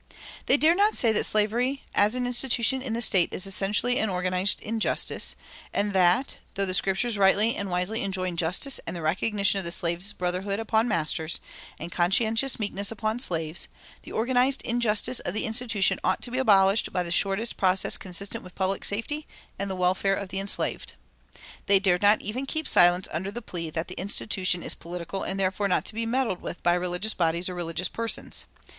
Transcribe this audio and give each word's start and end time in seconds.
They 0.47 0.57
dared 0.57 0.77
not 0.77 0.95
say 0.95 1.11
that 1.11 1.25
slavery 1.25 1.83
as 1.93 2.15
an 2.15 2.25
institution 2.25 2.81
in 2.81 2.93
the 2.93 3.03
State 3.03 3.31
is 3.31 3.45
essentially 3.45 3.99
an 3.99 4.09
organized 4.09 4.59
injustice, 4.61 5.35
and 5.71 5.93
that, 5.93 6.37
though 6.55 6.65
the 6.65 6.73
Scriptures 6.73 7.19
rightly 7.19 7.55
and 7.55 7.69
wisely 7.69 8.01
enjoin 8.01 8.35
justice 8.35 8.79
and 8.87 8.95
the 8.95 9.03
recognition 9.03 9.59
of 9.59 9.63
the 9.65 9.71
slaves' 9.71 10.11
brotherhood 10.11 10.59
upon 10.59 10.87
masters, 10.87 11.39
and 11.79 11.91
conscientious 11.91 12.57
meekness 12.57 12.91
upon 12.91 13.19
slaves, 13.19 13.67
the 14.01 14.11
organized 14.11 14.63
injustice 14.63 15.19
of 15.19 15.35
the 15.35 15.45
institution 15.45 15.99
ought 16.03 16.23
to 16.23 16.31
be 16.31 16.39
abolished 16.39 16.91
by 16.91 17.03
the 17.03 17.11
shortest 17.11 17.55
process 17.57 17.95
consistent 17.95 18.43
with 18.43 18.55
the 18.55 18.57
public 18.57 18.83
safety 18.83 19.27
and 19.59 19.69
the 19.69 19.75
welfare 19.75 20.15
of 20.15 20.29
the 20.29 20.39
enslaved. 20.39 20.95
They 21.67 21.77
dared 21.77 22.01
not 22.01 22.21
even 22.21 22.47
keep 22.47 22.67
silence 22.67 23.07
under 23.11 23.29
the 23.29 23.43
plea 23.43 23.69
that 23.69 23.87
the 23.87 23.99
institution 24.01 24.63
is 24.63 24.73
political 24.73 25.21
and 25.21 25.39
therefore 25.39 25.67
not 25.67 25.85
to 25.85 25.93
be 25.93 26.07
meddled 26.07 26.41
with 26.41 26.63
by 26.63 26.73
religious 26.73 27.13
bodies 27.13 27.47
or 27.49 27.53
religious 27.53 27.87
persons. 27.87 28.47